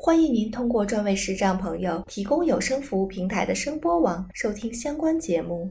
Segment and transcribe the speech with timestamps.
[0.00, 5.68] 欢迎您通过专为视障朋友提供有声服务平台的声波网收听相关节目。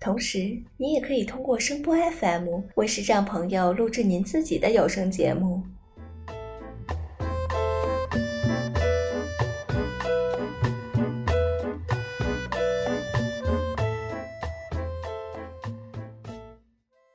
[0.00, 5.62] 同时，您也可以通过声波 FM 为视障朋友录制您自己的有声节目。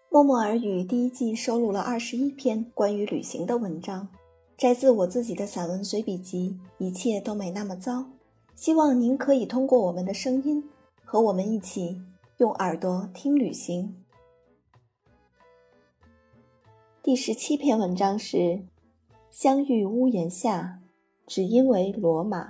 [0.10, 4.08] 默默耳语第一季收录了二十一篇关于旅行的文章，
[4.58, 8.00] 摘自我自己的散文随笔集《一切都没那么糟》。
[8.56, 10.68] 希望您可以通过我们的声音，
[11.06, 12.02] 和我们一起。
[12.38, 13.96] 用耳朵听旅行。
[17.02, 18.38] 第十七篇文章是
[19.32, 20.80] 《相遇屋檐下，
[21.26, 22.44] 只因为罗马》。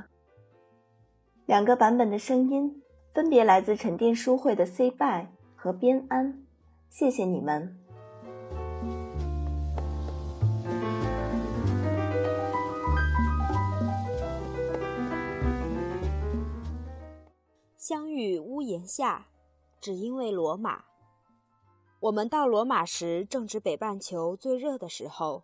[1.46, 6.44] 两个版本的声音分别来自沉淀书会的 C by 和边安，
[6.90, 7.78] 谢谢你们。
[17.88, 19.30] 相遇屋檐下。
[19.80, 20.84] 只因为罗马，
[22.02, 25.44] 我们到罗马时正值北半球最热的时候。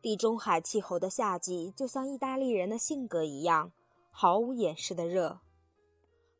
[0.00, 3.70] 地中海气候的夏季就像意大利人的性格一样，
[4.10, 5.38] 毫无掩饰的热。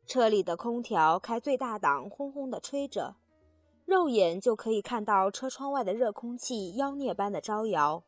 [0.05, 3.15] 车里的空调开最大档，轰轰地吹着，
[3.85, 8.03] 肉眼就可以看到车窗外的热空气妖孽般的招摇。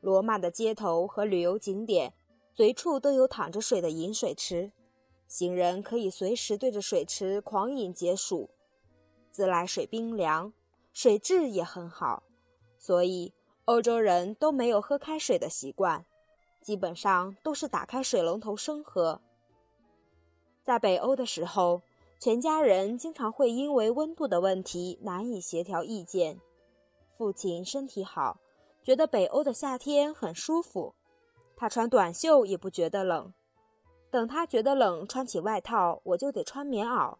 [0.00, 2.14] 罗马的街头和旅游景点，
[2.54, 4.72] 随处都有淌着水的饮水池。
[5.32, 8.50] 行人可以随时对着水池狂饮解暑，
[9.30, 10.52] 自来水冰凉，
[10.92, 12.22] 水质也很好，
[12.78, 13.32] 所以
[13.64, 16.04] 欧洲人都没有喝开水的习惯，
[16.60, 19.22] 基本上都是打开水龙头生喝。
[20.62, 21.80] 在北欧的时候，
[22.18, 26.42] 全家人经常会因为温度的问题难以协调意见。
[27.16, 28.38] 父亲身体好，
[28.84, 30.94] 觉得北欧的夏天很舒服，
[31.56, 33.32] 他穿短袖也不觉得冷。
[34.12, 37.16] 等他觉得冷，穿起外套，我就得穿棉袄。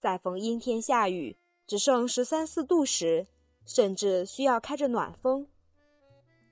[0.00, 3.28] 再逢阴天下雨，只剩十三四度时，
[3.64, 5.46] 甚至需要开着暖风。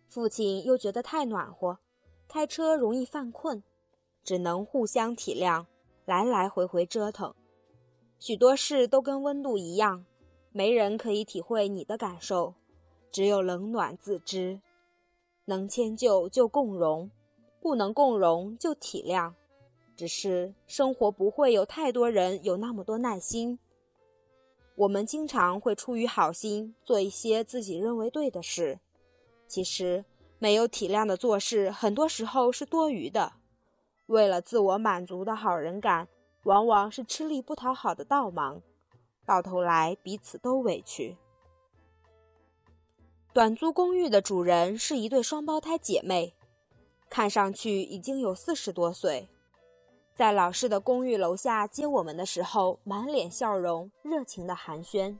[0.08, 1.78] 父亲又觉得太暖和，
[2.28, 3.60] 开车容易犯困，
[4.22, 5.66] 只能互相体谅，
[6.04, 7.34] 来来回回折腾。
[8.20, 10.04] 许多事都跟温度一样，
[10.52, 12.54] 没人可以体会你的感受，
[13.10, 14.60] 只有冷暖自知。
[15.46, 17.10] 能迁就就共融，
[17.60, 19.32] 不能共融就体谅。
[19.96, 23.58] 只是生活不会有太多人有那么多耐心。
[24.74, 28.80] 我们经常会出于好心做一些自己认为对的事，
[29.46, 30.04] 其实
[30.38, 33.34] 没有体谅的做事，很多时候是多余的。
[34.06, 36.08] 为了自我满足的好人感，
[36.44, 38.62] 往往是吃力不讨好的倒忙，
[39.24, 41.16] 到头来彼此都委屈。
[43.32, 46.34] 短租公寓的主人是一对双胞胎姐妹，
[47.08, 49.28] 看上去已经有四十多岁。
[50.22, 55.18] 在老式的公寓楼下接我们的时候，满脸笑容，热情的寒暄。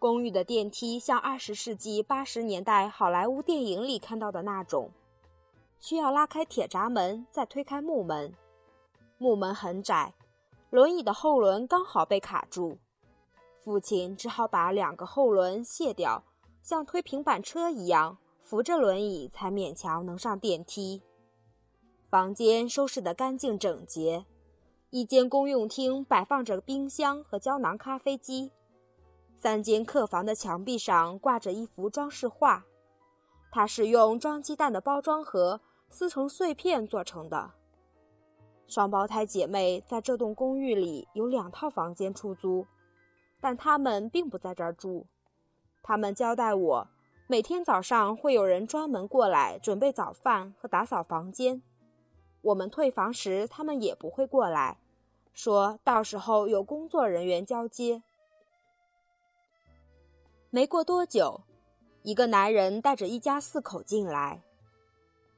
[0.00, 4.90] 公寓的电梯像二十世纪八十年代好莱坞电影里看到的那种，
[5.78, 8.34] 需要拉开铁闸门，再推开木门。
[9.18, 10.12] 木门很窄，
[10.70, 12.78] 轮椅的后轮刚好被卡住，
[13.62, 16.24] 父亲只好把两个后轮卸掉，
[16.60, 21.00] 像推平板车一样扶着轮椅，才勉强能上电梯。
[22.12, 24.26] 房间收拾得干净整洁，
[24.90, 28.52] 一间公用厅摆放着冰箱和胶囊咖啡机，
[29.38, 32.66] 三间客房的墙壁上挂着一幅装饰画，
[33.50, 37.52] 它是用装鸡蛋的包装盒撕成碎片做成的。
[38.66, 42.66] 双胞胎姐妹在这栋公寓里有两套房间出租，
[43.40, 45.06] 但她们并不在这儿住。
[45.82, 46.88] 她们交代我，
[47.26, 51.62] 每天早上会有人专门过来准备早饭和打扫房间。
[52.42, 54.78] 我们退房时，他们也不会过来，
[55.32, 58.02] 说到时候有工作人员交接。
[60.50, 61.40] 没过多久，
[62.02, 64.42] 一个男人带着一家四口进来，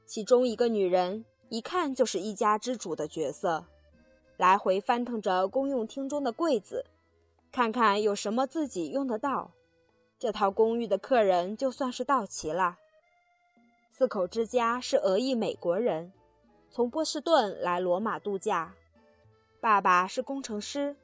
[0.05, 3.65] 其中一个女人一看就是一家之主的角色，
[4.35, 6.85] 来回翻腾着公用厅中的柜子，
[7.51, 9.51] 看看有什么自己用得到。
[10.17, 12.79] 这套公寓的客人就算是到齐了。
[13.91, 16.11] 四口之家是俄裔美国人。
[16.69, 18.75] 从波士顿来罗马度假，
[19.59, 20.95] 爸爸是工程师，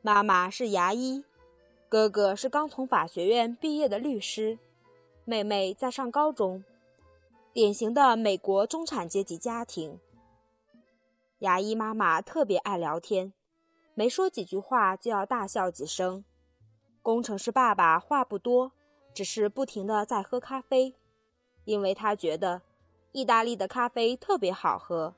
[0.00, 1.24] 妈妈是牙医，
[1.88, 4.58] 哥哥是刚从法学院毕业的律师，
[5.24, 6.64] 妹妹在上高中，
[7.52, 10.00] 典型的美国中产阶级家庭。
[11.40, 13.32] 牙医妈妈特别爱聊天，
[13.94, 16.24] 没说几句话就要大笑几声。
[17.02, 18.72] 工程师爸爸话不多，
[19.12, 20.94] 只是不停的在喝咖啡，
[21.64, 22.62] 因为他觉得
[23.12, 25.14] 意大利的咖啡特别好喝。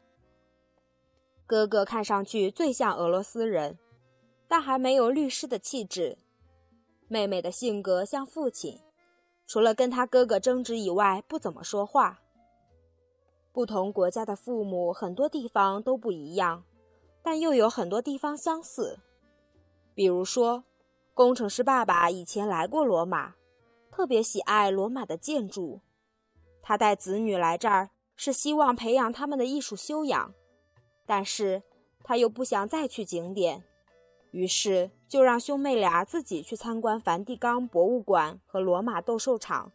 [1.46, 3.78] 哥哥看上去最像俄罗斯人。
[4.46, 6.18] 但还没有律师的气质。
[7.08, 8.78] 妹妹的性格像父亲，
[9.46, 12.20] 除了跟他哥哥争执以外，不怎么说话。
[13.52, 16.62] 不同国家的父母很多地方都不一样，
[17.22, 19.00] 但又有很多地方相似。
[19.94, 20.62] 比如说，
[21.14, 23.34] 工程师爸爸以前来过罗马，
[23.90, 25.80] 特别喜爱罗马的建筑。
[26.66, 30.32] 他带子女来这儿是希望培养他们的艺术修养，
[31.04, 31.62] 但是
[32.02, 33.62] 他又不想再去景点。
[34.30, 39.70] 于是就让兄妹俩自己去参观梵蒂冈博物馆和罗马斗兽场，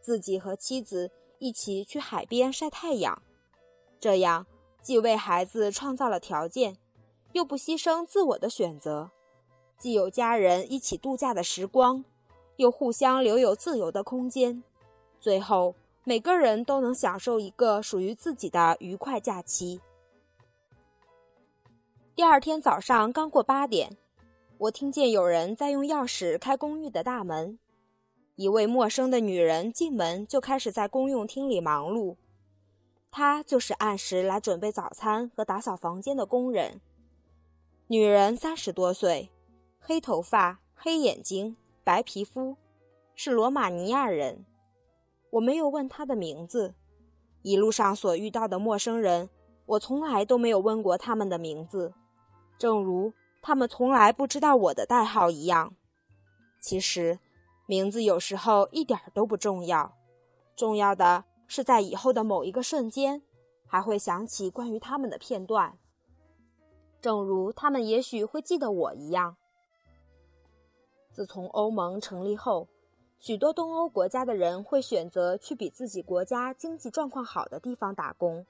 [0.00, 1.10] 自己和妻子
[1.40, 3.20] 一起去海边晒太阳。
[3.98, 4.46] 这样
[4.80, 6.76] 既为孩子创造了条件，
[7.32, 9.10] 又不牺牲自我的选择；
[9.76, 12.04] 既有家人一起度假的时光，
[12.54, 14.62] 又互相留有自由的空间。
[15.20, 19.80] 最后，每个人都能享受一个属于自己的愉快假期。
[22.14, 23.96] 第二天早上刚过八点，
[24.56, 27.58] 我听见有人在用钥匙开公寓的大门。
[28.36, 32.16] 一位陌生的女人进门就开始在公用厅里忙碌。
[33.10, 36.80] 她就是按时来准备早餐和打扫房间的工人。
[37.88, 39.28] 女人三十多岁，
[39.78, 42.56] 黑头发、黑眼睛、白皮肤，
[43.14, 44.46] 是罗马尼亚人。
[45.30, 46.74] 我没有问他的名字。
[47.42, 49.30] 一路上所遇到的陌生人，
[49.64, 51.94] 我从来都没有问过他们的名字。
[52.58, 55.74] 正如他们从来不知道我的代号一样，
[56.60, 57.18] 其实
[57.66, 59.96] 名字有时候一点都不重要，
[60.54, 63.22] 重要的是在以后的某一个瞬间，
[63.66, 65.78] 还会想起关于他们的片段。
[67.00, 69.36] 正如他们也许会记得我一样。
[71.10, 72.68] 自从欧盟成立后，
[73.20, 78.44] 许多东欧国家的人会选择去比自己国家经济状况好的地方打工，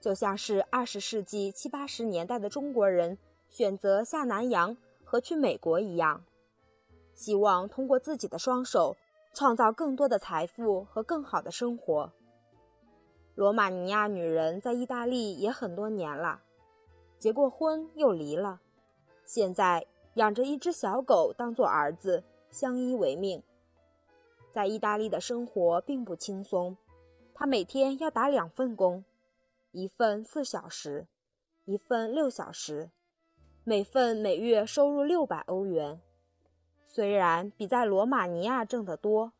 [0.00, 3.16] 就像是二十世纪七八十年代的中国人。
[3.48, 6.24] 选择下南洋和去美国一样，
[7.14, 8.96] 希望通过自己的双手
[9.34, 12.10] 创造更多的财富和更好的生活。
[13.34, 16.40] 罗马尼亚女人在意大利也很多年了，
[17.18, 18.60] 结过婚又离了，
[19.26, 23.42] 现在养着一只小狗当做儿子，相依为命。
[24.52, 26.76] 在意大利的生活并不轻松，
[27.34, 29.02] 他每天要打两份工，
[29.70, 31.06] 一份四小时，
[31.64, 32.90] 一份六小时。
[33.64, 36.00] 每份每月收入六百欧元，
[36.84, 39.32] 虽然比在罗马尼亚挣得多，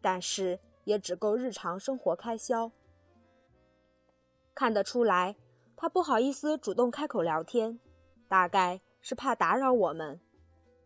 [0.00, 2.70] 但是也只够日常生活开销。
[4.54, 5.34] 看得出来，
[5.76, 7.80] 他不好意思主动开口聊天，
[8.28, 10.20] 大概是怕打扰我们，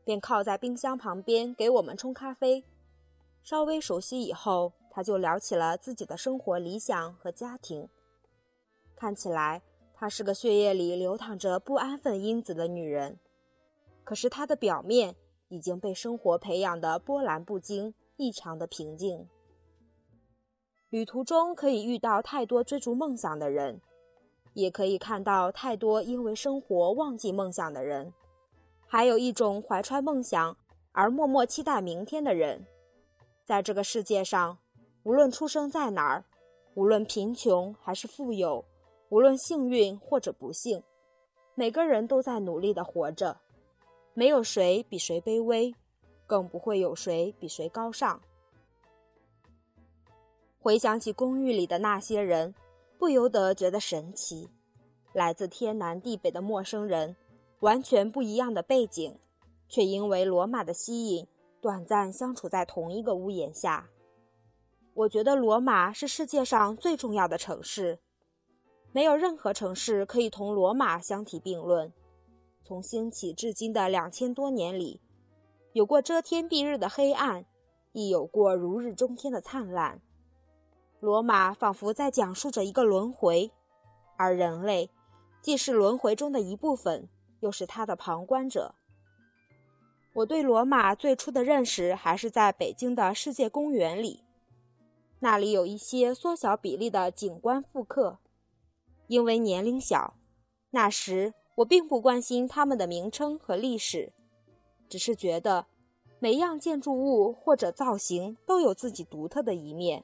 [0.03, 2.65] 便靠在冰箱旁边给我们冲咖啡。
[3.49, 7.89] 稍微熟悉以后，他就聊起了自己的生活理想和家庭，
[8.95, 9.63] 看起来。
[9.95, 13.19] 她是个血液里流淌着不安分因子的女人，
[14.05, 15.17] 可是她的表面
[15.49, 19.27] 已经被生活培养的波澜不惊，异常的平静。
[20.91, 23.81] 旅途中可以遇到太多追逐梦想的人，
[24.53, 28.13] 也可以看到太多因为生活忘记梦想的人，
[28.87, 30.55] 还有一种怀揣梦想
[30.93, 32.67] 而默默期待明天的人。
[33.49, 34.59] 在这个世界上，
[35.05, 36.23] 无论出生在哪儿，
[36.75, 38.63] 无论贫穷还是富有。
[39.09, 40.83] 无论幸运或者不幸，
[41.55, 43.39] 每个人都在努力的活着，
[44.13, 45.75] 没有谁比谁卑微，
[46.27, 48.21] 更不会有谁比谁高尚。
[50.61, 52.55] 回想起公寓里的那些人，
[52.99, 54.51] 不由得觉得神奇：
[55.15, 57.17] 来自天南地北的陌生人，
[57.61, 59.19] 完全不一样的背景，
[59.71, 61.27] 却因为罗马的吸引，
[61.61, 63.89] 短暂相处在同一个屋檐下。
[64.95, 67.99] 我觉得罗马是世界上最重要的城市。
[68.91, 71.93] 没有任何城市可以同罗马相提并论。
[72.65, 75.01] 从兴起至今的两千多年里，
[75.73, 77.45] 有过遮天蔽日的黑暗，
[77.93, 80.01] 亦有过如日中天的灿烂。
[81.01, 83.53] 罗马仿佛在讲述着一个轮回，
[84.17, 84.91] 而人类
[85.41, 87.09] 既是轮回中的一部分，
[87.41, 88.75] 又是它的旁观者。
[90.19, 94.25] 我对罗马最初的认识还是在北京的世界公园里，
[95.21, 98.19] 那里有一些缩小比例的景观复刻。
[99.07, 100.15] 因为年龄小，
[100.71, 104.13] 那时我并不关心他们的名称和历史，
[104.89, 105.67] 只是觉得
[106.19, 110.03] 每样建筑物或者造型都有自己独特的一面。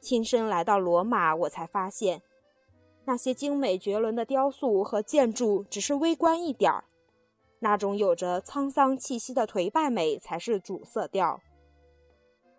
[0.00, 2.22] 亲身来到罗马，我才发现，
[3.04, 6.84] 那些精美绝伦的雕塑和建筑只是微观一点儿，
[7.62, 11.40] 那种有着沧桑气息的颓败美才是主色调。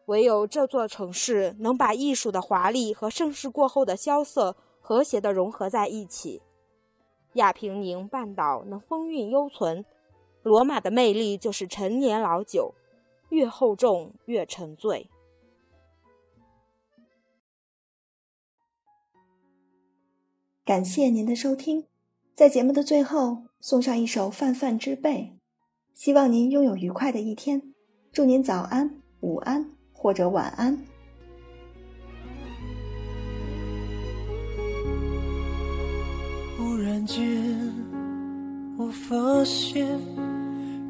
[0.06, 6.42] 唯有这座城市能把艺术的华丽和盛世过后的萧瑟和谐地融合在一起，
[7.34, 9.86] 亚平宁半岛能风韵犹存。
[10.42, 12.74] 罗马的魅力就是陈年老酒，
[13.30, 15.10] 越厚重越沉醉。
[20.66, 21.88] 感谢您的收听，
[22.36, 25.34] 在节目的最后送上一首《泛泛之辈》，
[25.94, 27.62] 希望您拥有愉快的一天，
[28.12, 30.76] 祝您早安、午安或者晚安。
[36.58, 37.72] 忽然间，
[38.78, 39.88] 我发现。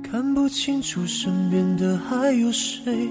[0.02, 3.10] 看不清楚身边的还有谁，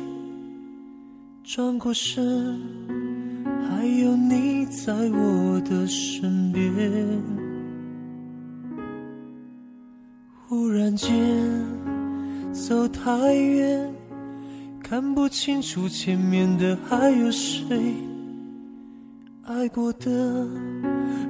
[1.43, 2.61] 转过身，
[3.69, 7.42] 还有你在我的身边。
[10.97, 11.11] 间
[12.53, 13.93] 走太远，
[14.83, 17.95] 看不清楚前面的还有谁，
[19.45, 20.47] 爱过的、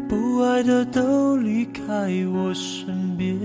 [0.09, 1.83] 不爱的都离开
[2.33, 3.38] 我身边。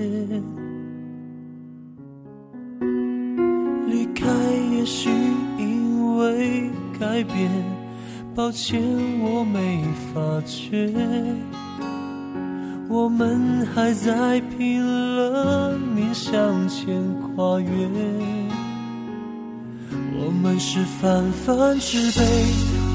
[3.88, 4.28] 离开
[4.74, 5.10] 也许
[5.58, 6.70] 因为
[7.00, 7.50] 改变，
[8.36, 8.82] 抱歉
[9.22, 9.84] 我没
[10.14, 10.94] 发觉，
[12.98, 17.70] 我们还在拼了命向前跨越。
[20.20, 22.26] 我们是泛泛之辈，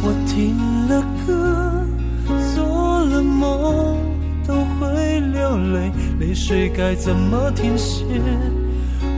[0.02, 1.86] 我听了歌，
[2.52, 3.96] 做了梦
[4.44, 8.04] 都会流泪，泪水该怎么停歇？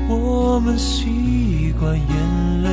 [0.06, 2.68] 我们习惯眼泪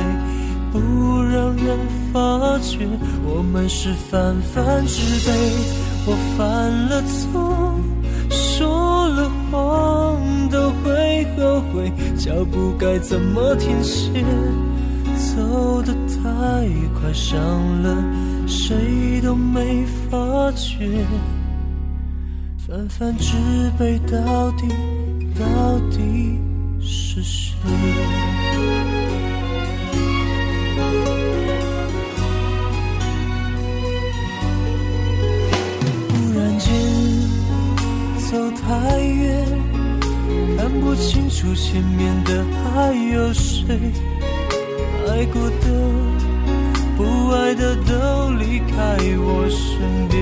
[0.70, 0.78] 不
[1.22, 1.78] 让人
[2.12, 2.86] 发觉，
[3.24, 5.32] 我们是泛泛之辈。
[6.04, 7.78] 我犯了错，
[9.52, 14.24] 说了谎都会后悔，脚步该怎么停歇？
[15.14, 16.66] 走得太
[16.98, 17.38] 快，伤
[17.82, 18.02] 了
[18.46, 20.88] 谁都没发觉。
[22.66, 23.36] 泛泛之
[23.78, 24.68] 辈，到底
[25.38, 26.40] 到底？
[26.80, 27.52] 是谁？
[38.32, 39.46] 走太远，
[40.56, 43.62] 看不清楚前面的还有谁。
[45.06, 45.66] 爱过的、
[46.96, 50.18] 不爱的都离开我身边。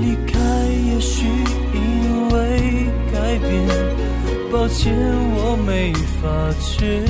[0.00, 0.38] 离开
[0.88, 1.26] 也许
[1.74, 3.50] 因为改变
[4.52, 4.94] 抱歉，
[5.34, 7.02] 我没发觉，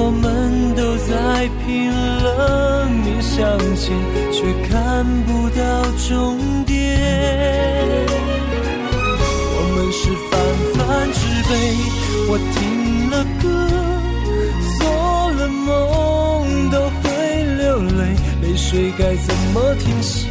[0.00, 3.98] 我们都在拼了命向前，
[4.32, 4.38] 却
[4.68, 5.60] 看不到
[6.08, 6.76] 终点。
[9.56, 10.00] 我们是
[10.30, 10.32] 泛
[10.74, 10.78] 泛
[11.12, 11.52] 之辈，
[12.30, 13.12] 我听了
[13.42, 13.44] 歌，
[14.78, 14.80] 做
[15.32, 15.66] 了梦
[16.70, 17.02] 都会
[17.56, 17.66] 流
[17.98, 18.00] 泪，
[18.40, 20.30] 泪水该怎么停歇？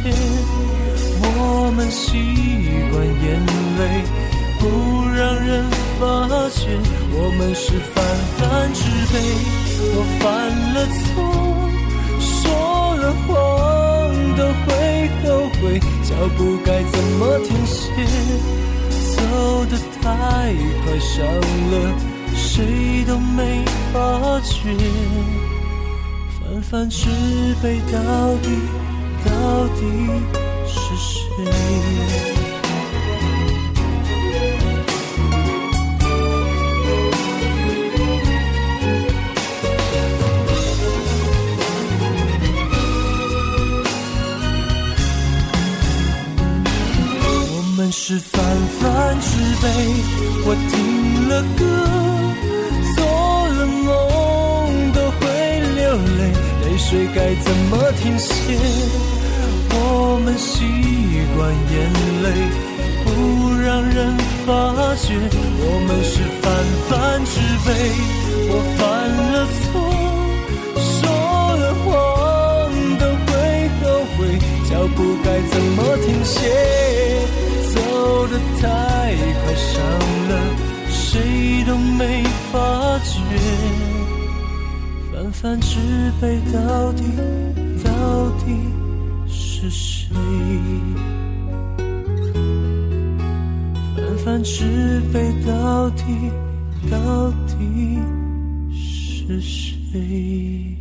[1.20, 2.08] 我们习
[2.90, 3.26] 惯眼
[3.78, 3.80] 泪。
[4.58, 4.64] 不
[5.16, 5.64] 让人
[5.98, 6.04] 发
[6.50, 6.66] 觉，
[7.12, 7.96] 我们是泛
[8.36, 8.80] 泛之
[9.12, 9.14] 辈。
[9.94, 10.24] 我犯
[10.74, 11.14] 了错，
[12.20, 12.32] 说
[12.96, 13.28] 了谎
[14.36, 14.68] 都会
[15.22, 15.26] 后
[15.60, 15.62] 悔，
[16.02, 17.80] 脚步该怎么停歇？
[19.16, 19.18] 走
[19.66, 20.06] 得太
[20.84, 21.74] 快，伤了
[22.34, 23.96] 谁都没发
[24.40, 24.74] 觉。
[26.38, 27.08] 泛泛之
[27.62, 27.96] 辈，到
[28.42, 28.46] 底
[29.24, 29.30] 到
[29.76, 29.80] 底
[30.66, 31.18] 是谁？
[49.60, 49.66] 泛之辈，
[50.44, 51.60] 我听了歌，
[52.94, 52.98] 做
[53.48, 53.86] 了梦
[54.92, 55.20] 都会
[55.74, 55.82] 流
[56.18, 56.20] 泪，
[56.64, 58.30] 泪水该怎么停歇？
[59.70, 59.74] 我
[60.24, 60.64] 们习
[61.36, 61.38] 惯
[61.72, 61.74] 眼
[62.22, 62.26] 泪
[63.04, 63.06] 不
[63.60, 64.48] 让人发
[64.96, 65.14] 觉，
[65.60, 66.46] 我们是泛
[66.88, 67.34] 泛之
[67.66, 67.68] 辈，
[68.50, 68.80] 我犯
[69.32, 69.70] 了错，
[70.78, 71.00] 说
[71.56, 71.86] 了谎
[72.98, 73.28] 都会
[73.82, 73.84] 后
[74.16, 74.18] 悔，
[74.68, 77.17] 脚步该怎么停歇？
[78.28, 79.82] 走得太快，伤
[80.28, 80.32] 了
[80.90, 83.20] 谁都没发觉。
[85.10, 85.78] 泛泛之
[86.20, 87.04] 辈，到底
[87.82, 88.54] 到底
[89.26, 90.14] 是谁？
[93.96, 96.04] 泛泛之辈到底
[96.90, 97.98] 到底
[98.74, 100.77] 是谁？